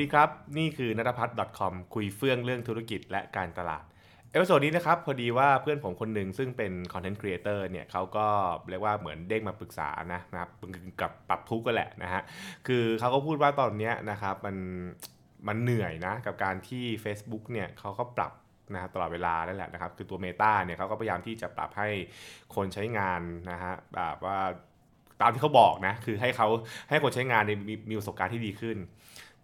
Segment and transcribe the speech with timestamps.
[0.00, 3.84] ดีครับ นี่คือนัทพัฒน์ .com คุยเฟื่องเรื่องธุรกิจและการตลาด
[4.30, 8.26] episode นี้นะครับ พอดีว่าเพื่อนผมคนหนึ่งซึ่งเป็นคอนเทนต์ครีเอเตอร์เนี่ยเขาก็
[8.70, 10.50] เรียกว่าเหมือนเด้งมาปรึกษานะนะครับ
[11.00, 12.22] กับปรับทุกข์ก็แหละนะฮะ
[12.66, 14.56] คือเขาก็พูดว่าตอนนี้นะครับมัน
[15.48, 18.32] มันเหนื่อยนะกับการที่ Facebook เนี่ยเขาก็ปรับ
[18.74, 21.88] นะตลอดเวลานั่นแหละนะครับ คือตัว Meta เนี่ยเขาก็พยายามที่จะปรับให้
[22.54, 24.38] คนใช้งานนะฮะแบบว่า
[25.20, 26.48] ตามที่เขาบอกนะ คือให้เขา
[26.90, 28.78] ให้คนใช้งานมีมีประสบการณ์ที่ดีขึ้น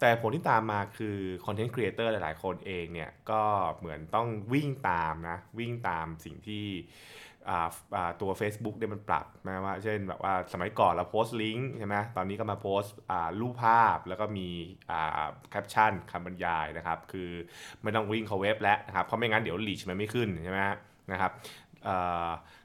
[0.00, 3.42] แต่ผลที่ตามมาคือคอนเทนต์ครีเอเตอร์หลายๆ คนเองเนี่ยก็
[3.78, 6.66] เหมือนต้องวิ่งตามนะวิ่งตามสิ่งที่
[8.20, 12.94] ตัว Facebook เนี่ยมันปรับนะว่า เช่นแบบว่าสมัยก่อนเราโพสต์ลิงก์ใช่ไหมตอนนี้ก็มาโพสต์
[13.40, 14.48] รูปภาพแล้วก็มี
[15.50, 17.30] แคปชั่นคำบรรยายนะครับ คือ
[17.82, 20.60] ไม่ต้องวิ่งเข้าเว็บแล้วนะครับเพราะไม่งั้นเดี๋ยว reach มันไม่ขึ้นใช่ไหม
[21.12, 21.32] นะครับ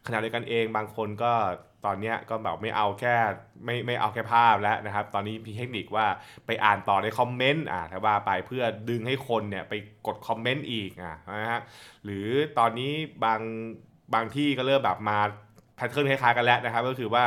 [0.05, 1.33] ขณะเดียวกันเองบางคนก็
[1.85, 3.15] ตอนนี้ก็แบบไม่เอาแค่
[3.65, 6.07] ไม่ไม่เอาแค่ภาพแล้วนะครับ ตอนนี้มีเทคนิคว่า
[6.45, 9.73] ไปอ่านต่อในคอมเมนต์อ่าถ้าว่าไปเพื่อดึงให้คนเนี่ยไป
[10.07, 11.61] กดคอมเมนต์อีกอ่านะฮะ
[12.05, 12.91] หรือตอนนี้
[13.25, 13.41] บาง
[14.13, 15.19] บางที่ก็เริ่มแบบมา
[15.87, 17.25] ทเทิร์นคล้ายๆกันแล้วนะครับก็คือว่า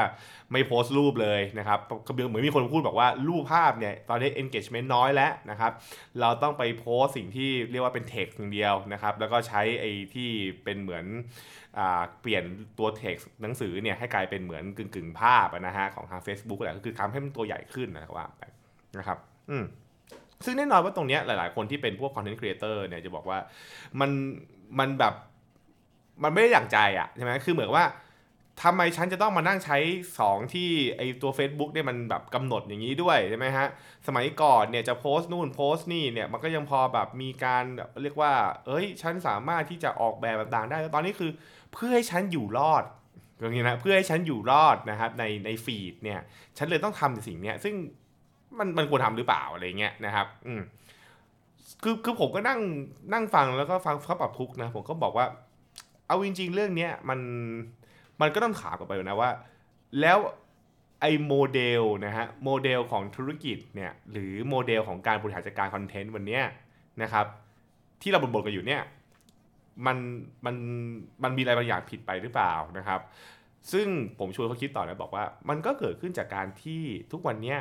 [0.53, 1.79] ไม่โพสต์รูปเลยนะครับ
[2.13, 5.73] เหมือนมีคนพูดบอกว่ารูปภาพเนี่ยตอนนี้ engagement น้อยแล้วนะครับ
[6.21, 10.31] เราต้องไปโพสสิ่งที่เรียกว่าเป็น text อย่างเดียวนะครับแล้วก็ใช้ไอ้ที่
[10.65, 11.05] เป็นเหมือน
[12.21, 12.45] เปลี่ยน
[12.79, 18.43] ตัว text หนังสือเนี่ยให้กลายเป็นเหมือนกึ่งๆภาพนะฮะของทาง Facebook แหละก็คือทำให้มันตัวใหญ่ขึ้นนะครับว่าไป
[18.99, 19.19] นะครับ
[19.51, 19.65] อืม
[20.45, 23.39] ซึ่งแน่นอนว่าตรงนี้หลายๆ คนที่เป็นพวก content creator เนี่ยจะบอกว่า
[24.01, 24.11] มัน
[24.79, 25.15] มันแบบ
[26.23, 27.85] มันไม่ได้อย่างใจอะใช่ไหมคือเหมือนว่า
[28.63, 29.79] ทำไมฉันจะต้องมานั่งใช้
[30.17, 33.67] 2 ที่ไอตัว Facebook เนี่ยมันแบบกำหนดอย่างนี้ด้วยใช่ไหมฮะ
[34.07, 37.65] สมัยก่อนเนี่ยจะโพสต์นู่นโพสต์นี่เนี่ยมันก็ยังพอแบบมีการ
[38.03, 38.33] เรียกว่า
[38.67, 41.31] เอ้ย ฉันสามารถที่จะออกแบบต่างๆได้ ตอนนี้คือ
[41.73, 42.85] เพื่อให้ฉันอยู่รอด
[43.39, 46.21] อย่างนี้นะเพื่อให้ฉันอยู่รอดนะครับในใน feed เนี่ย
[46.59, 47.75] ฉันเลยต้องทำสิ่งเนี้ยซึ่ง
[48.59, 50.63] มันมันควรทำหรือเปล่าอะไรเงี้ยนะครับอืม
[51.83, 52.61] คือคือผมก็นั่ง
[53.13, 55.27] นั่งฟังแล้วก็ฟังเขาปรับทุกข์นะผมก็บอกว่า
[56.07, 57.21] เอาจริง ๆ เรื่องเนี้ยมัน
[58.21, 59.31] มันก็ต้องถามกลับไปนะว่า
[60.01, 60.19] แล้ว
[61.01, 66.41] ไอ้โมเดลนะฮะโมเดลของธุรกิจเนี่ยหรือโมเดลของการบริหารจัดการคอนเทนต์วันนี้
[67.03, 67.27] นะครับ
[68.03, 68.83] ที่เราบ่นๆกันอยู่เนี่ย
[69.87, 69.97] มัน
[70.45, 70.57] มัน
[71.23, 73.01] มันมีอะไรบางอย่างผิดไปหรือเปล่านะครับ
[73.73, 73.87] ซึ่ง
[74.19, 76.83] ผมชวนเขาคิดต่อนะบอกว่า มันก็เกิดขึ้นจากการที่
[77.13, 77.57] ทุกวันนี้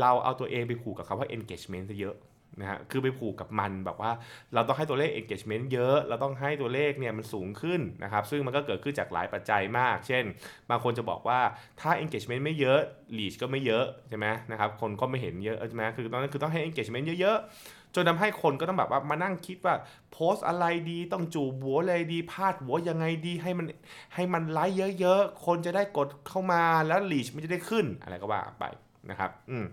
[0.00, 2.16] เราเอาตัวเองไปผูกกับคำว่า engagement ซะเยอะ
[2.60, 4.10] นะฮะคือไปผูกกับมันแบบว่า
[4.54, 10.24] เราต้องให้ตัวเลข engagement เยอะ เราต้องให้ตัวเลขเนี่ยมันสูงขึ้นนะครับ ซึ่งมันก็เกิดขึ้นจากหลายปัจจัยมาก เช่น
[10.70, 11.40] บางคนจะบอกว่า
[11.80, 12.80] ถ้า engagement ไม่เยอะ
[13.18, 19.74] reach ก็ไม่เยอะใช่ไหมนะครับคนก็ไม่เห็นเยอะใช่ไหมคือตอนนั้นคือต้องให้ engagement เยอะๆ จนทาให้คนก็ต้องแบบว่ามานั่งคิดว่า
[20.12, 23.66] โพสอะไรดีต้องจูบหัวอะไรดีพาดหัวยังไงดีให้มัน
[24.14, 28.64] ให้มันไลค์เยอะๆคนจะได้กดเข้ามาแล้ว reach มันจะได้ขึ้นอะไรก็ว่าไป
[29.10, 29.64] นะครับ อืม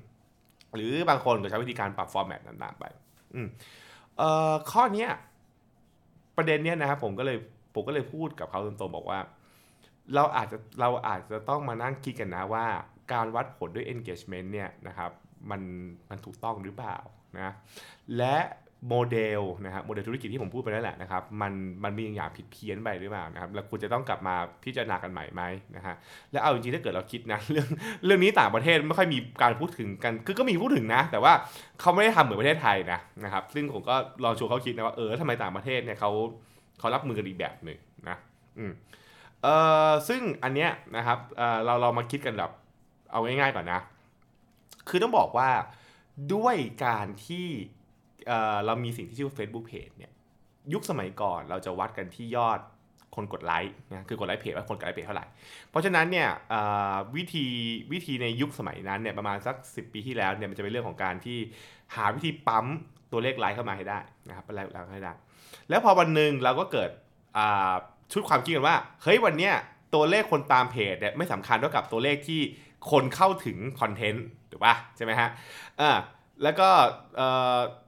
[0.75, 2.85] หรือบางคนก็ใช้วิธีการปรับฟอร์แมตต่างๆไป
[4.71, 5.07] ข้อเนี้
[6.37, 7.37] ประเด็นเนี้ยนะครับผมก็เลย
[7.75, 9.19] ผมก็เลยพูดกับเขาตรงๆบอกว่า
[10.15, 12.65] เราอาจจะเราอาจจะต้องมานั่งคิดกันนะว่า
[13.13, 15.11] การวัดผลด้วย engagement เนี่ยนะครับ
[15.51, 15.61] มัน
[16.09, 16.95] มันถูกต้องหรือเปล่า
[17.39, 17.53] นะ
[18.17, 18.37] และ
[18.89, 21.53] โมเดลนะครับโมเดลธุรกิจที่ผมพูดไปนั่นแหละนะครับมัน
[21.83, 25.41] มันมีอย่างผิดเพี้ยนไปหรือเปล่านะครับแล้วคุณจะต้องกลับมาพิจารณากันใหม่ไหม
[25.75, 25.95] นะฮะ
[26.31, 27.67] แล้วเอาจริงๆถ้าเกิดเราคิดนะเรื่อง
[28.05, 31.33] เรื่องนี้ต่างประเทศไม่ค่อยมีการพูดถึงกันคือก็มีพูดถึงนะ แต่ว่า
[31.79, 36.11] เขาไม่ได้ทำเหมือนประเทศไทยนะนะครับซึ่งผมก็ลองชวนเขาคิดนะว่าเออทำไมต่างประเทศเนี่ยเขา
[36.79, 37.77] เขารับมือกันอีกแบบหนึ่ง
[38.09, 38.17] นะ
[38.57, 38.71] อืม
[39.43, 39.55] เอ่
[39.89, 42.51] อซึ่งอันเนี้ยนะครับเอ่อเราเรามาคิดกันแบบ
[43.11, 43.79] เอาง่ายๆก่อนนะ
[44.89, 45.49] คือต้องบอกว่า
[46.33, 47.47] ด้วยการที่
[48.65, 50.11] เรามีสิ่งที่ชื่อ Facebook Page เนี่ย
[50.73, 52.59] ยุคสมัยก่อนเราจะวัดกันที่ยอด
[53.15, 55.25] คนกดไลค์นะคือกดไลค์เพจว่าคนกดไลค์เพจเท่าไหร่
[55.69, 56.29] เพราะฉะนั้นเนี่ย
[57.15, 57.45] วิธี
[57.91, 61.37] วิธีในยุคสมัยนั้นเนี่ยประมาณสัก 10 ปีที่แล้วเนี่ยมันจะเป็นเรื่องของการที่
[61.95, 62.65] หาวิธีปั๊ม
[63.11, 65.13] ตัวเลขไลค์เข้ามาให้ได้นะครับเป็นไลค์ให้ได้
[65.69, 66.89] แล้วพอวันหนึ่งเราก็เกิด
[68.11, 69.53] ชุดความคิดกันว่าเฮ้ยวันเนี้ย
[69.95, 72.41] ตัวเลขคนตามเพจเนี่ยไม่สำคัญเท่ากับตัวเลขที่
[72.91, 75.29] คนเข้าถึงคอนเทนต์ถูกป่ะใช่ไหมฮะ
[76.43, 76.69] แล้วก็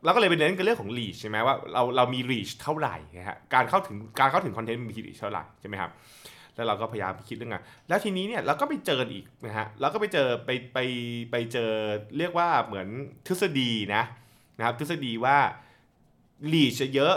[0.03, 5.91] เราก็เลยไปเน้นกันเรื่องของ reach ใช่ไหมว่าเราเรามี reach เท่าไหร่นะฮะการเข้าถึงการเข้าถึงคอนเทนต์มี reach เท่าไหร่ใช่ไหมครับ
[6.55, 10.77] แล้วเราก็พยายามคิดเรื่องงานแล้วทีนี้เนี่ยเราก็ไปเจออีกนะฮะเราก็ไปเจอไปไป
[11.31, 11.71] ไปเจอ
[12.17, 12.87] เรียกว่าเหมือน
[13.27, 14.03] ทฤษฎีนะ
[14.57, 15.37] นะครับทฤษฎีว่า
[16.51, 17.15] reach จะเยอะ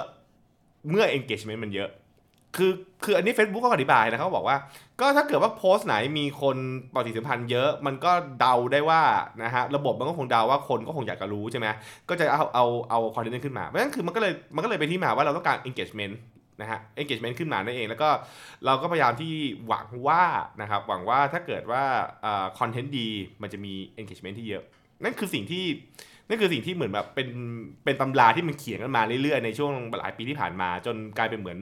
[0.91, 1.91] เมื่อ engagement มันเยอะ
[2.57, 2.73] คือ
[3.05, 4.57] คืออันนี้ Facebook ก็อธิบายนะเขาบอกว่า
[5.01, 6.57] ก็ถ้าเกิดว่าโพสต์ไหนมีคน
[6.95, 9.03] ปฏิสัมพันธ์เยอะ มันก็เดาได้ว่า
[9.43, 11.67] นะฮะระบบมันก็คงเดาว่าคนก็คงอยากจะรู้ใช่ไหม
[12.09, 16.15] ก็จะเอาเอาเอาคอนเทนต์ขึ้นมาเพราะฉะนั้นคือมันก็เลยมันก็เลยเป็นที่มาว่าเราต้องการ engagement
[16.61, 18.09] นะฮะ engagement ขึ้นมานั่นเอง แล้วก็
[18.67, 19.33] เราก็พยายามที่
[19.67, 20.23] หวังว่า
[20.61, 21.83] นะครับหวังว่าถ้าเกิดว่า
[22.59, 23.09] คอนเทนต์ดี
[23.43, 24.63] มันจะมี engagement ที่เยอะ
[25.05, 25.65] นั่นคือสิ่งที่
[26.29, 27.29] นั่นคือสิ่งที่เหมือนแบบเป็น
[27.85, 31.59] เป็นตำราที่มันเขียนกันมาเรื่อยๆในช่วงหลายปีที่ผ่านมา จนกลายเป็นเหมือน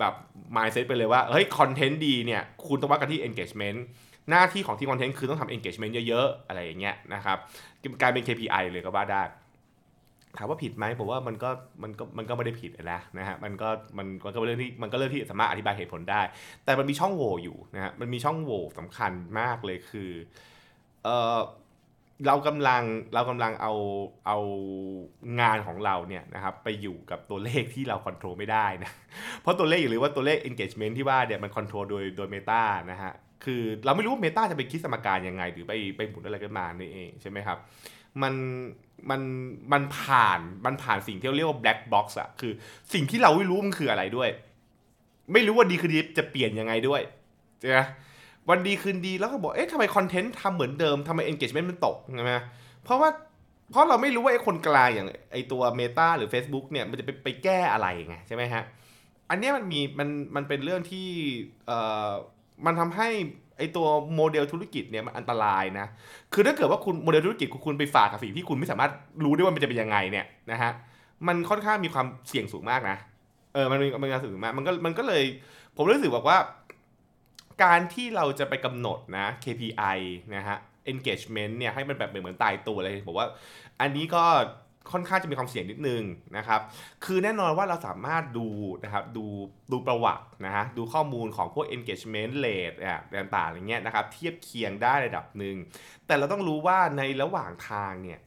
[0.00, 0.14] แบบ
[0.56, 3.78] mindset ไปเลยว่า เฮ้ย คอนเทนต์ดีเนี่ย คุณต้องวัดกันที่ engagement
[4.30, 7.38] หน้าที่ของทีมคอนเทนต์คือต้องทำ engagement เยอะๆ อะไรอย่างเงี้ยนะครับ
[8.00, 9.22] กลายเป็น KPI เลยก็ว่าได้
[10.36, 11.50] ถามว่าผิดไหมผมว่ามันก็
[11.82, 13.68] มันก็มันก็ไม่ได้ผิดนะนะฮะมันก็
[13.98, 16.22] มันมันก็เรื่องที่มันก็เรื่องที่สามารถอธิบายเหตุผลได้
[16.64, 20.10] แต่มันมีช่องโหว่อยู่นะฮะมันมีช่องโหว่สำคัญมากเลยคือ
[21.04, 21.38] เออ
[22.26, 22.82] เรากำลัง
[23.14, 23.72] เรากำลังเอา
[24.26, 24.38] เอา
[25.40, 28.92] งานของเราเนี่ยนะครับไปอยู่กับตัวเลขที่เราควบคุมไม่ได้นะ
[29.42, 33.12] เพราะตัวเลขอย่าลืมว่าตัวเลข engagement ที่ว่าเนี่ยมันควบคุมโดยโดย Meta นะฮะ
[33.44, 37.58] คือเราไม่รู้ว่า Meta จะไปคิดสมการยังไง หรือไปไปหมุนอะไรกันมานี่เองใช่ไหมครับ
[38.22, 38.34] มัน
[39.10, 39.20] มัน
[39.72, 42.52] มันผ่านมันผ่านสิ่งที่เรียกว่า black box อะคือ
[42.92, 44.30] สิ่งที่เราไม่รู้มันคืออะไรด้วย
[45.32, 47.02] ไม่รู้ว่าดีคือดีจะเปลี่ยนยังไงด้วย
[47.60, 47.78] ใช่ไหม
[48.50, 52.32] วันดีคืนดีแล้วก็บอก เอ๊ะทำไมคอนเทนต์ทำเหมือนเดิมทำไม engagement มันตกใช่ไหม
[52.84, 53.08] เพราะว่า
[53.70, 58.62] เพราะเราไม่รู้ว่าไอ้คนกลางอย่างไอ้ตัว Meta หรือ Facebook เนี่ยมันจะไปไปแก้อะไรไงใช่ไหมฮะ
[59.30, 61.08] อันนี้มันมีมันมันเป็นเรื่องที่
[61.66, 62.10] เอ่อ
[62.66, 63.08] มันทำให้
[63.58, 65.86] ไอตัวโมเดลธุรกิจเนี่ยมันอันตรายนะ
[66.32, 68.92] คือถ้าเกิดว่าคุณโมเดลธุรกิจคุณไปฝากกับสิ่งที่คุณไม่สามารถ
[69.24, 70.70] รู้ได้ว่ามันจะเป็นยังไงเนี่ยนะฮะ
[71.26, 72.96] มันค่อนข้างมีความเสี่ยงสูงมากนะ
[73.54, 75.22] เออ มันมีมันมีความสูงมาก มันก็มันก็เลย
[75.76, 76.38] ผมรู้สึกบอกว่า
[77.62, 79.98] การที่เราจะไปกำหนดนะ KPI
[80.34, 80.56] นะฮะ
[80.92, 83.26] engagement เนี่ยให้มันแบบเหมือนตายตัวเลยผมว่า
[83.80, 84.24] อันนี้ก็
[84.92, 86.02] ค่อนข้างจะมีความเสี่ยงนิดนึง
[86.36, 86.60] นะครับ
[87.04, 88.48] คือแน่นอนว่าเราสามารถดู
[88.84, 89.26] นะครับดู
[89.72, 92.76] ดูประวัตินะฮะดูข้อมูลของพวก engagement rate
[93.16, 95.56] ต่างๆอย่างเงี้ยนะครับเทียบเคียงได้ระดับหนึ่ง
[96.06, 98.20] แต่เราต้องรู้ว่าในระหว่างทางเนี่ย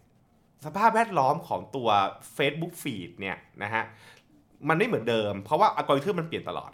[0.65, 1.89] สภาพแวดล้อมของตัว
[2.37, 3.83] Facebook Feed เนี่ยนะฮะ
[4.69, 6.71] มันไม่เหมือนเดิม เพราะว่าอัลกอริทึมมันเปลี่ยนตลอด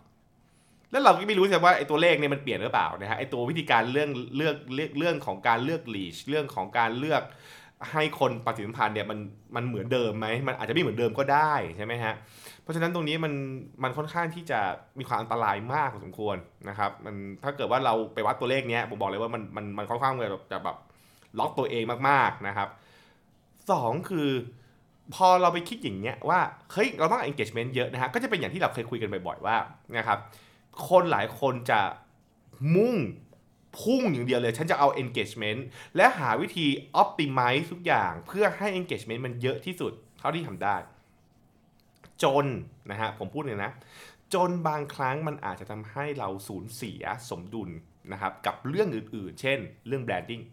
[0.93, 7.23] แล้วเราก็ไม่รู้ใช่ว่าไอ้ตัวเลขเนี่ยมันเปลี่ยนหรือเปล่านะฮะไอ้ตัววิธีการเรื่องเลือกเลือกเรื่องของการเลือกลีชเรื่องของการเลือก
[7.91, 9.19] ให้คนปฏิสัมพันธ์เนี่ยมัน
[9.55, 12.13] มันเหมือนเดิมไหมมันอาจจะไม่เหมือนเดิมก็ได้ใช่ไหมฮะ
[12.61, 13.33] เพราะฉะนั้นตรงนี้มัน
[13.83, 14.59] มันค่อนข้างที่จะ
[14.99, 16.37] มีความอันตรายมากพอสมควร
[16.69, 20.77] นะครับมันถ้าเกิดว่าเราไปวัดตัวเลขเนี้ยผมบอกเลยว่ามันมันมันค่อนข้างแบบจะแบบ
[21.39, 22.69] ล็อกตัวเองมากๆนะครับ
[23.71, 24.29] สองคือ
[25.15, 26.39] พอเราไปคิดอย่างเงี้ยว่า
[26.73, 29.55] เฮ้ยเราต้อง engagement เยอะนะฮะก็จะเป็นอย่างที่เราเคยคุยกันบ่อยๆว่า
[29.97, 30.19] นะครับ
[30.89, 31.81] คนหลายคนจะ
[32.75, 32.97] มุ่ง
[33.79, 35.61] พุ่งอย่างเดียวเลย ฉันจะเอา engagement
[35.95, 36.67] และหาวิธี
[37.01, 40.75] optimize ทุกอย่างเพื่อให้ engagement มันเยอะที่สุด เท่าที่ทำได้
[42.23, 42.45] จน
[42.91, 43.71] นะฮะผมพูดเลยนะ
[44.33, 47.69] จนบางครั้งมันอาจจะทำให้เราสูญเสียสมดุล
[48.11, 50.43] นะครับกับเรื่องอื่นๆ เช่น เรื่อง branding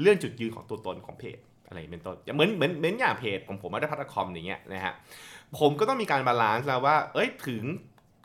[0.00, 4.94] เรื่องจุดยืนของตัวตนของเพจอะไรเป็นต้นเหมือนเหมือนเหมือนอย่างเพจของผม nuttaputch.com อย่างเงี้ยนะฮะ
[5.58, 7.64] ผมก็ต้องมีการ balance แล้วว่า เอ้ยถึง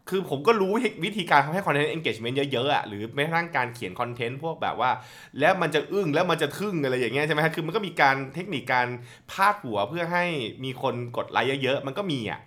[0.09, 0.71] คือผมก็รู้
[1.05, 4.91] วิธีการทำให้คอนเทนต์ engagement เยอะๆอะหรือแม้กระทั่งการเขียนคอนเทนต์พวกแบบว่า
[5.39, 8.87] แล้วมันจะอึ้งแล้วมันจะทึ่งอะไรอย่างเงี้ยใช่ไหมฮะคือมันก็มีการเทคนิคการ
[9.31, 10.25] พาดหัวเพื่อให้
[10.63, 12.39] มีคนกดไลค์เยอะๆ มันก็มีอะ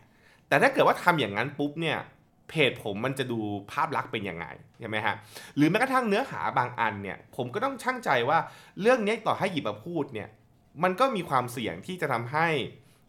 [0.49, 1.99] แต่ถ้าเกิดว่าทำอย่างนั้นปุ๊บเนี่ย
[2.49, 3.41] เพจผมมันจะดู
[3.73, 4.47] ภาพลักษณ์เป็นยังไง
[4.81, 5.15] ใช่ไหมฮะ
[5.57, 8.39] หรือแม้กระทั่งเนื้อหาบางอันเนี่ยผมก็ต้องช่างใจว่า
[8.81, 10.29] เรื่องนี้ต่อให้หยิบมาพูดเนี่ย
[10.83, 12.49] มันก็มีความเสี่ยงที่จะทำให้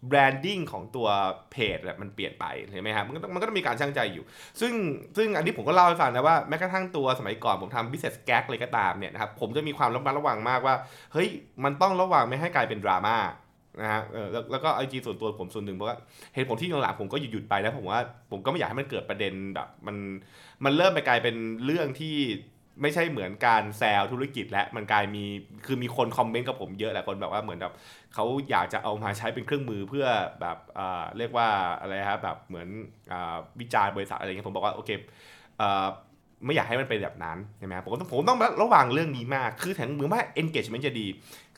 [0.10, 1.08] แบรนดิ้งของตัว
[1.52, 4.26] เพจมันเปลี่ยนไปใช่ไหมครับมันก็ต้องมันก็ต้องมีการช่างใจอยู่
[4.62, 4.74] ซึ่ง
[5.18, 10.76] ซึ่งอันนี้ผมก็เล่าให้ฟังนะว่าแม้กระทั่งตัวสมัยก่อนผมทำ business gag เลยก็ตามเนี่ยนะครับผมจะมีความระมัดระวังมากว่า
[11.14, 11.30] เฮ้ย
[11.64, 13.18] มันต้องระวังไม่ให้กลายเป็นดราม่า
[13.82, 14.02] นะฮะ
[14.32, 15.98] แล้วแล้วก็ไอจีส่วนตัวผมส่วนหนึ่งเพราะว่า
[16.36, 18.02] เหตุผลที่หลังผมก็หยุดหยุดไปแล้วผมว่า
[18.32, 19.96] ผมก็ไม่อยากให้มันเกิดประเด็นแบบมัน
[20.66, 22.16] มันเริ่มไปกลายเป็นเรื่องที่
[22.82, 25.24] ไม่ใช่เหมือนการแซวธุรกิจและมันกลายมี
[25.66, 27.74] คือมีคนคอมเมนต์กับผมเยอะแหละคนแบบว่าเหมือนแบบ
[28.14, 30.08] เขาอยากจะเอามาใช้เป็นเครื่องมือเพื่อ
[30.42, 30.58] แบบ
[31.18, 31.48] เรียกว่า
[31.80, 32.68] อะไรครับแบบเหมือน
[33.60, 34.90] วิจารณ์บริษัทอะไรเงี้ยผมบอกว่าโอเค
[36.46, 41.08] ไม่อยากให้มันเป็นแบบนั้นใช่ไหมผมต้องผมต้องระวังเรื่องนี้มาก คือถึงมือว่า engagement จะดี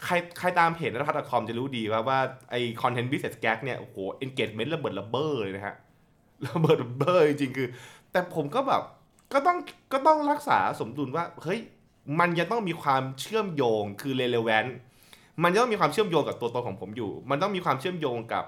[0.03, 2.19] ใครใครตามเพจนัทพัฒน์คอมจะรู้ดีว่าว่า
[2.51, 3.95] ไอ content business gag เนี่ยโอ้โห
[4.25, 5.75] engagement ระเบิดระเบ้อเลยนะฮะ
[6.47, 7.67] ระเบิดระเบ้อจริงๆคือ
[8.11, 8.83] แต่ผมก็แบบ
[9.33, 9.57] ก็ต้อง
[9.93, 11.59] ก็ต้องรักษาสมดุลว่าเฮ้ย
[12.19, 14.71] มันยังต้องมีความเชื่อมโยงคือ relevant
[15.43, 18.45] มันจะต้องมีความเชื่อมโยงกับตัวตนของผมอยู่ มันต้องมีความเชื่อมโยงกับ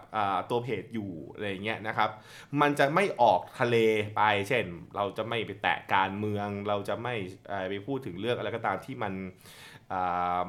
[0.49, 2.09] ตัวเพจอยู่อะไรเงี้ยนะครับ
[2.61, 3.75] มันจะไม่ออกทะเล
[4.15, 7.15] ไป เช่น เราจะไม่ไปแตะการเมือง เราจะไม่
[7.69, 9.13] ไปพูดถึงเรื่องอะไรก็ตามที่มัน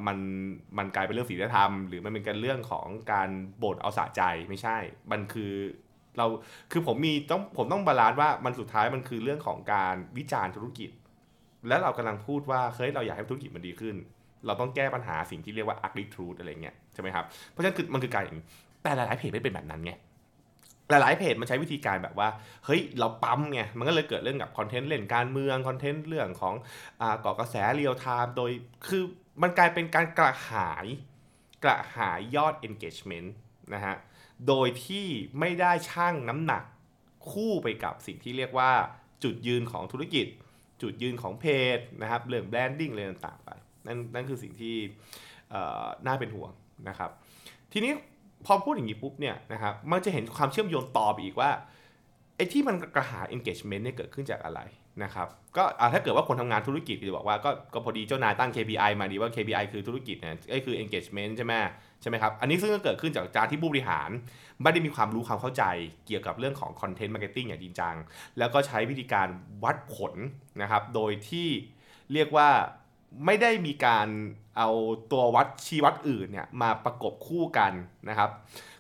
[0.07, 0.19] มัน
[0.79, 3.29] มันกลายเป็นเรื่องศีลธรรม หรือมันเป็นการเรื่องของการ
[3.63, 4.77] บ่นเอาสะใจไม่ใช่
[5.11, 5.53] มันคือ
[6.19, 6.26] เรา
[6.73, 10.90] คือผมมีต้องผมต้อง balance ว่ามันสุดท้ายมันคือเรื่องของการวิจารณ์ธุรกิจ
[11.69, 13.97] และเรากำลังพูดว่าเฮ้ยเราอยากให้ธุรกิจมันดีขึ้น
[14.47, 18.47] เราต้องแก้ปัญหาสิ่งที่เรียกว่า ugly truth อะไรเงี้ยใช่ไหมครับเพราะฉะนั้นคือมันคือการอย่างนี้
[18.83, 19.93] แต่หลายๆเพจไม่เป็นแบบนั้นไง
[20.90, 22.29] หลายๆเพจมันใช้วิธีการแบบว่า
[22.67, 26.55] เฮ้ย เราปั๊มไง มันก็เลยเกิดเรื่องกับคอนเทนต์เล่นการเมือง คอนเทนต์เรื่องของ
[27.00, 28.50] อ่าก่อกระแส real-time โดย
[28.88, 29.02] คือ
[29.43, 30.87] มันกลายเป็นการกระหาย
[31.64, 33.29] กระหายยอด engagement
[33.75, 33.95] นะฮะ
[34.49, 35.07] โดยที่
[35.40, 36.64] ไม่ได้ชั่งน้ำหนัก
[37.31, 38.71] คู่ไปกับสิ่งที่เรียกว่า
[39.25, 40.26] จุดยืนของธุรกิจ
[40.83, 41.45] จุดยืนของเพ
[41.76, 43.50] จนะครับเรื่อง branding อะไรต่างๆไป
[43.87, 44.75] นั่นนั่นคือสิ่งที่
[46.07, 46.50] น่าเป็นห่วง
[46.88, 47.11] นะครับ
[47.73, 47.93] ทีนี้
[48.47, 51.50] พอพูดอย่างนี้ปุ๊บเนี่ยนะครับมันจะเห็นความเชื่อมโยงต่อไปอีกว่า
[52.37, 54.61] ไอ้ที่มันกระหาย engagement เนี่ยเกิดขึ้นจากอะไร
[55.05, 61.55] นะครับก็ถ้าเกิดว่าคนทำงานธุรกิจจะบอกว่าก็ก็พอดีเจ้านายตั้ง KPI มาดีว่า KPI คือธุรกิจเนี่ยก็คือ engagement ใช่ไหม
[62.00, 64.11] ใช่ไหมครับ อันนี้ซึ่งก็เกิดขึ้นจากการที่ผู้บริหาร
[64.62, 65.64] ไม่ได้มีความรู้ความเข้าใจ
[66.07, 67.97] เกี่ยวกับเรื่องของ content marketing อย่างจริงจัง
[68.38, 69.28] แล้วก็ใช้วิธีการ
[69.64, 70.14] วัดผล
[70.62, 71.49] นะครับ โดยที่
[72.12, 72.49] เรียกว่า
[73.26, 74.09] ไม่ได้มีการ
[74.59, 74.71] เอา
[75.12, 77.73] ตัววัดชี้วัดอื่นเนี่ยมาประกบคู่กัน
[78.09, 78.30] นะครับ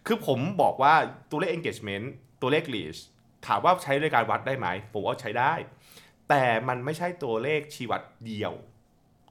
[0.06, 0.94] คือผมบอกว่า
[1.30, 2.06] ตัวเลข engagement
[2.40, 3.00] ตัวเลข reach
[3.46, 5.52] ถามว่าใช้ในการวัดได้ไหม ผมว่าใช้ได้
[6.28, 8.52] แต่มันไม่ใช่ตัวเลขชีวัดเดียว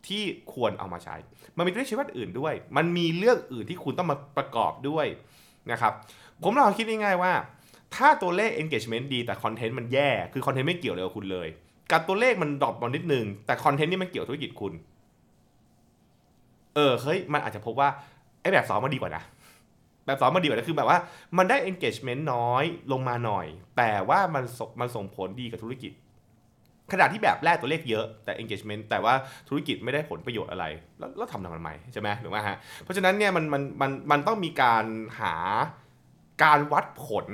[0.07, 1.15] ที่ควรเอามาใช้
[1.57, 5.05] มันมีตัวเลขชีวัดอื่นด้วย มันมีเรื่องอื่นที่คุณต้องมาประกอบด้วย
[5.71, 5.93] นะครับ
[6.43, 7.33] ผมลองคิดง่ายๆว่า
[7.95, 11.47] ถ้าตัวเลข engagement ดีแต่คอนเทนต์มันแย่ คือคอนเทนต์ไม่เกี่ยวเลยกับคุณเลย
[11.91, 14.73] กับตัวเลขมัน drop มานิดนึง แต่คอนเทนต์นี่มันเกี่ยวธุรกิจคุณ
[16.75, 17.89] เออ เฮ้ย มันอาจจะพบว่า
[18.41, 19.23] ไอ้แบบสองมันดีกว่านะ
[20.05, 20.97] แบบสองมันดีกว่านะ คือแบบว่า
[21.37, 23.45] มันได้ engagement น้อยลงมาหน่อย
[23.77, 24.43] แต่ว่ามัน
[24.79, 25.91] มันส่งผลดีกับธุรกิจ
[26.93, 29.13] ขณะที่แบบแรกตัวเลขเยอะแต่ engagement แต่ว่า
[29.49, 30.65] ธุรกิจไม่ได้ผลประโยชน์อะไร
[31.17, 34.85] แล้วทำทำไมใช่ไหมหรือว่าฮะเพราะฉะนั้นเนี่ยมันมันมันมันต้องมีการ
[35.19, 35.35] หา
[36.43, 37.27] การวัดผล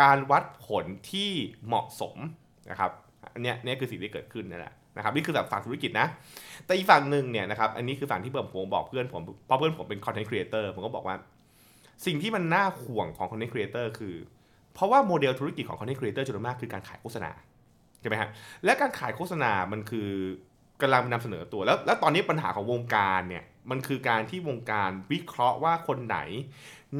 [0.00, 1.30] การวัดผลที่
[1.66, 2.16] เหมาะสม
[2.70, 2.90] นะครับ
[3.34, 6.06] อันนี้นี่คือสิ่งที่เกิดขึ้นนั่นแหละนะครับนี่คือแบบฝั่งธุรกิจนะ
[6.66, 11.16] แต่อีกฝั่งหนึ่งเนี่ยนะครับอันนี้คือฝั่งที่ผมบอกเพื่อนผมเพราะเพื่อนผมเป็น content creator ผมก็บอกว่า
[12.06, 14.14] สิ่งที่มันน่าห่วงของ content creator คือ
[14.74, 17.30] เพราะว่าโมเดลธุรกิจของ content creator จำนวนมากคือการขายโฆษณา
[18.02, 18.30] ใช่ไหมฮะ
[18.64, 20.10] และการขายโฆษณา มันคือ
[20.80, 26.18] กำลังนำเสนอตัวแล้ว แล้วตอนนี้ปัญหาของวงการเนี่ยมันคือการที่วงการวิเคราะห์ว่าคนไหน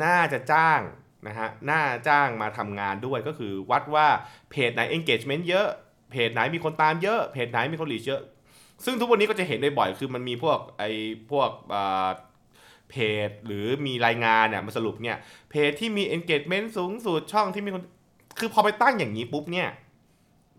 [0.03, 0.81] น่าจะจ้าง
[1.27, 4.07] นะฮะน่าจ้างมาทำงานด้วยก็คือวัดว่า
[4.51, 5.69] เพจไหน engagement เยอะ
[6.11, 8.23] เพจไหนมีคนตามเยอะเพจไหนมีคนรีชเยอะ
[8.85, 10.91] ซึ่งทุกวันนี้ก็จะเห็นได้บ่อยคือมันมีพวกไอ้
[11.31, 11.51] พวก
[12.91, 12.95] เพ
[13.29, 15.17] จหรือมีรายงานเนี่ยมาสรุปเนี่ย
[15.51, 17.83] เพจที่มี engagement สูงสุดช่องที่มีคน
[18.39, 19.69] คือพอไปตั้งอย่างนี้ปุ๊บเนี่ย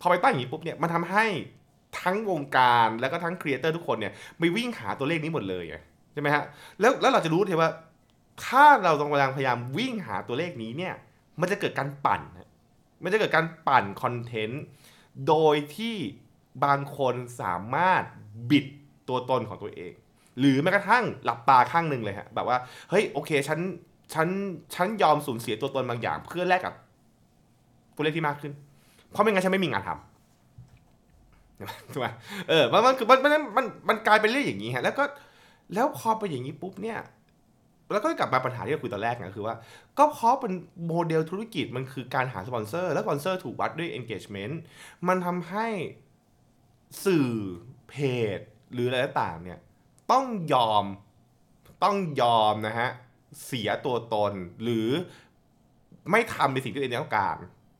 [0.03, 1.25] พอไปตั้งอย่างนี้ปุ๊บเนี่ยมันทำให้
[2.01, 5.65] ทั้งวงการแล้วก็ทั้งครีเอเตอร์ทุกคนเนี่ยไปวิ่งหาตัวเลขนี้หมดเลย
[6.13, 6.43] ใช่ไหมฮะ
[6.79, 7.69] แล้วแล้วเราจะรู้เลยว่า
[8.45, 10.93] ถ้าเราต้องกำลังพยายามวิ่งหาตัวเลขนี้เนี่ย
[11.39, 12.21] มันจะเกิดการปั่น
[13.03, 14.63] มันจะเกิดการปั่นคอนเทนต์
[15.27, 15.95] โดยที่
[16.65, 18.03] บางคนสามารถ
[18.49, 18.65] บิด
[19.09, 19.93] ตัวตนของตัวเอง
[20.39, 22.57] หรือแม้กระทั่งหลับตาข้างหนึ่งเลยฮะแบบว่า
[22.89, 23.59] เฮ้ยโอเคฉัน
[24.13, 24.27] ฉัน
[24.75, 26.73] ฉันยอมสูญเสียตัวตนบางอย่าง เพื่อแลกกับ
[27.95, 28.53] ตัวเลขที่มากขึ้น
[29.13, 32.07] เพราะไม่งั้นฉันไม่มีงานทำถูกไหม
[32.49, 35.03] เออมันมันคือมันมันมันมันกลายเป็นเรื่องอย่างนี้ฮะแล้วก็
[35.73, 36.99] แล้วพอไปอย่างนี้ปุ๊บเนี่ย
[37.91, 39.55] แล้วก็กลับมาปัญหาที่เราคุยตอนแรกนะคือว่า
[39.97, 40.53] ก็เพราะเป็น
[40.87, 44.55] โมเดลธุรกิจมันคือการหาสปอนเซอร์ แล้วสปอนเซอร์ถูกวัดด้วย engagement
[45.07, 45.67] มันทำให้
[47.05, 47.29] สื่อ
[47.89, 47.95] เพ
[48.37, 48.39] จ
[48.73, 49.59] หรืออะไรต่างเนี่ย
[50.11, 50.85] ต้องยอม
[51.83, 52.89] ต้องยอมนะฮะ
[53.45, 54.89] เสียตัวตนหรือ
[56.11, 57.37] ไม่ทำในสิ่งที่ตัวเองต้องการ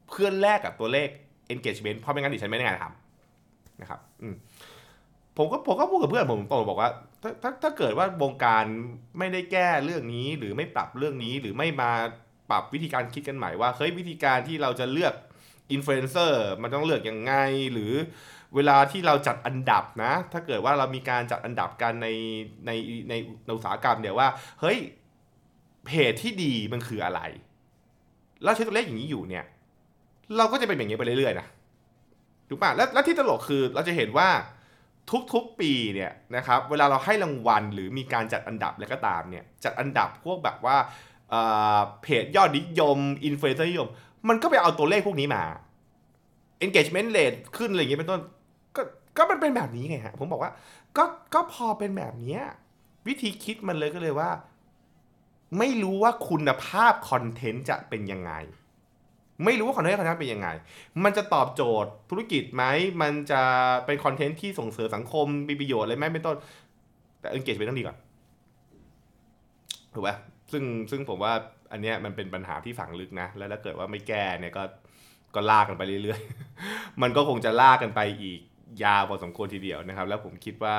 [0.10, 1.10] เพื่อแลกกับตัวเลข
[1.54, 4.00] engagement เพราะไม่งั้นดิฉันไม่ได้งานทำนะครับ
[5.38, 6.90] ผมก็ผมก็พูดกับเพื่อนผมตรงบอกว่า
[7.22, 8.66] ถ้าถ้าถ้าเกิดว่าวงการ
[9.20, 11.92] ไม่ได้แก้เรื่องนี้หรือไม่ปรับเรื่องนี้หรือไม่มา
[12.50, 15.14] ปรับวิธีการคิดกันใหม่ว่าเฮ้ยวิธีการที่เราจะเลือก
[15.72, 17.34] อินฟลูเอนเซอร์มันต้องเลือกยังไง
[17.74, 17.94] หรือ
[18.56, 22.08] เวลาที่เราจัดอันดับนะ ถ้าเกิดว่าเรามีการจัดอันดับกันใน
[22.66, 22.72] ใน
[23.10, 23.14] ใน
[23.56, 24.28] อุตสาหกรรมเดี๋ยวว่า
[24.62, 24.78] เฮ้ย
[25.86, 27.22] เพจที่ดีมันคืออะไร
[28.44, 29.46] แล้วใช้ตัวเลขอย่างนี้อยู่เนี่ย
[30.38, 31.48] เราก็จะเป็นอย่างนี้ไปเรื่อยๆนะ
[32.50, 34.30] ถูกป่ะแล้วแล้วที่ตลกคือเราจะเห็นว่า
[35.34, 40.78] ทุกๆปีเนี่ยนะครับเวลาเราให้รางวัลหรือมีการจัดอันดับอะไรก็ตามเนี่ยจัดอันดับพวกแบบว่า
[42.02, 43.88] เพจยอดนิยมอินฟลูเอนเซอร์นิยม
[44.30, 45.44] มันก็ไปเอาตัวเลขพวกนี้มา
[46.66, 48.22] engagement rate ขึ้นอะไรอย่างเงี้ยเป็นต้น
[48.76, 48.82] ก็
[49.18, 50.52] ก็มันเป็นแบบนี้ไงฮะผมบอกว่า
[50.98, 51.04] ก็
[51.34, 52.40] ก็พอเป็นแบบนี้
[53.08, 54.30] วิธีคิดมันเลยก็เลยว่า
[55.58, 58.34] ไม่รู้ว่าคุณภาพคอนเทนต์จะเป็นยังไง
[59.46, 60.48] ไม่รู้ว่าคอนเทนต์คอนเทนต์เป็นยังไง
[61.04, 62.64] มันจะตอบโจทย์ธุรกิจไหม
[63.02, 63.42] มันจะ
[63.86, 66.38] เป็นคอนเทนต์ที่ส่งเสริมสังคมมีประโยชน์อะไรไหมเป็นต้น
[67.20, 67.98] แต่ engage ไปต้องดีก่อน
[69.94, 70.10] ถูกไหม
[70.52, 71.34] ซึ่งซึ่งผมว่า
[71.72, 74.64] อันเนี้ยมันเป็นปัญหาที่ฝังลึกนะ แล้วถ้าเกิดว่าไม่แก้เนี่ยก็
[75.36, 78.40] ก็ลากกันไปเรื่อยๆ มันก็คงจะลากกันไปอีก
[78.84, 80.76] ยาวพอสมควรทีเดียวนะครับ แล้วผมคิดว่า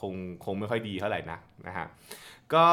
[0.00, 1.86] คงคงไม่ค่อยดีเท่าไหร่นะนะฮะ
[2.54, 2.66] ก็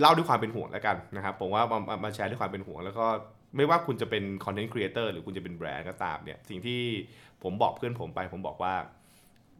[0.00, 3.06] เล่าด้วยความเป็นห่วงแล้วกันนะครับผมว่ามามาแชร์ด้วยความเป็นห่วง แล้วก็
[3.56, 6.80] ไม่ว่าคุณจะเป็นคอนเทนต์ครีเอเตอร์หรือคุณจะเป็นแบรนด์ก็ตามเนี่ยสิ่งที่
[7.42, 8.74] ผมบอกเพื่อนผมไปผมบอกว่า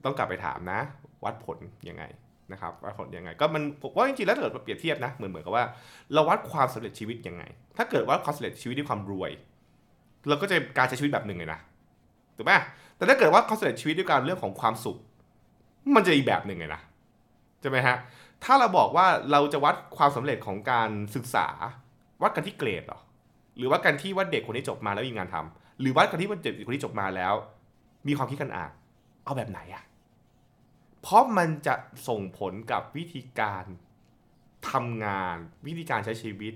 [0.04, 0.80] ต้องกลับไปถามนะ
[1.24, 2.04] วัดผลยังไง
[2.52, 5.64] นะครับว่าผลยังไง ก็มันผมว่าจริงๆแล้วถ้าเกิดเราเปรียบเทียบนะเหมือนเหมือนกับว่า
[6.12, 7.42] เราวัดความสำเร็จชีวิตยังไง
[7.76, 9.30] ถ้าเกิดว่าความสำเร็จชีวิตด้วยความรวย
[10.28, 11.60] เราก็จะการใช้ชีวิตแบบหนึ่งเลยนะ
[12.36, 12.52] ถูกไหม
[12.96, 14.96] แต่ถ้าเกิดว่าความสำเร็จชีวิตด้วยการเรื่องของความสุข
[15.94, 16.80] มันจะอีกแบบหนึ่งเลยนะ
[17.60, 17.96] ใช่ไหมฮะ
[18.44, 21.48] ถ้าเราบอกว่าเราจะวัดความสำเร็จของการศึกษา
[22.22, 23.00] วัดกันที่เกรดหรอ
[23.58, 27.34] หรือว่ากันที่ว่าเด็กคนนี้จบมาแล้วมีงานทำหรือวัดกันที่ว่าเด็กคนนี้จบมาแล้ว
[28.06, 28.72] มีความคิดกันอ่าน
[29.24, 29.84] เอาแบบไหนอะ
[31.02, 31.74] เพราะมันจะ
[32.08, 33.64] ส่งผลกับวิธีการ
[34.70, 36.54] ทำงานวิธีการใช้ชีวิต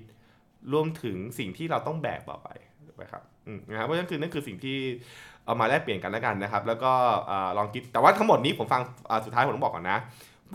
[0.72, 2.48] รวมถึงสิ่งที่เราต้องแบกต่อไป
[2.86, 3.22] ถูกไหมครับ
[3.68, 4.76] นะครับเพราะฉะนั้นคือนั่นคือสิ่งที่
[5.44, 6.92] เอามาแลกเปลี่ยนกันแล้วกันนะครับ แล้วก็
[7.30, 8.82] อลองคิดแต่ว่าทั้งหมดนี้ผมฟัง
[9.24, 9.98] สุดท้ายผมต้องบอกก่อนนะ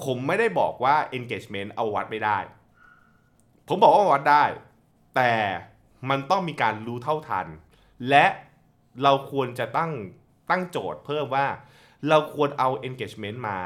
[0.05, 2.37] ผมไม่ได้บอกว่า engagement เอาวัดไม่ได้
[3.67, 4.43] ผมบอกว่าวัดได้
[5.15, 5.33] แต่
[6.09, 7.47] มันต้องมีการรู้เท่าทัน
[8.09, 8.25] และ
[9.03, 9.91] เราควรจะตั้ง
[10.49, 11.47] ตั้งโจทย์เพิ่มว่า
[12.09, 13.59] เราควรเอา engagement มา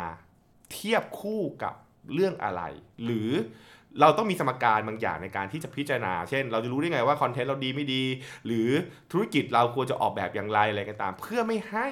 [0.72, 1.74] เทียบคู่กับ
[2.13, 2.62] เรื่องอะไร
[3.04, 3.32] หรือ
[4.00, 8.04] เราต้องมีสมการบางอย่างในการที่จะพิจารณา เช่น เราจะรู้ได้ไงว่าคอนเทนต์เราดีไม่ดี
[8.46, 8.70] หรือ
[9.12, 11.88] ธุรกิจเราควรจะออกแบบอย่างไรอะไรก็ตาม เพื่อไม่ให้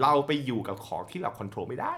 [0.00, 1.94] เราไปอยู่กับของที่เราควบคุมไม่ได้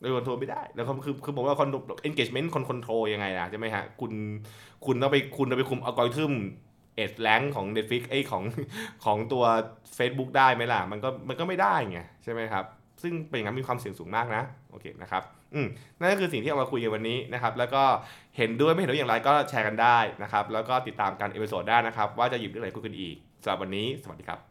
[0.00, 1.68] เราควบคุมไม่ได้ แล้วคือคือผมว่าคอน
[2.08, 4.12] engagement คนคอนโทรลยังไงนะใช่ไหมฮะ คุณ
[4.86, 6.32] คุณต้องไปคุณต้องไปคุมอัลกอริทึม
[6.96, 8.44] เอ e แ n งของ Netflix ไอยของ
[9.04, 9.44] ของตัว
[9.98, 12.64] Facebook ได้ไหมล่ะ มันก็มันก็ไม่ได้ไงใช่ไหมครับ
[13.02, 15.22] ซึ่งเป็นอย่างนั้นมีความเสี่ยงสูงมากนะ โอเคนะครับ
[15.54, 15.66] อืม
[15.98, 17.82] นั่นก็คือสิ่งที่เอามาคุยกันวันนี้นะครับ แล้วก็
[18.36, 24.49] เห็นด้วยไม่เห็นด้วยอย่างไรก็แชร์กันได้นะครับ แล้วก็ติดตามกันเอพิโซดได้นะครับ ว่าจะหยิบเรื่องอะไรคุยกันอีกสำหรับวันนี้ สวัสดีครับ